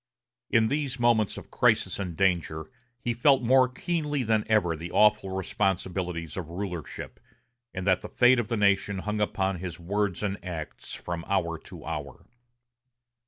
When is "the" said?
4.75-4.89, 8.01-8.09, 8.47-8.57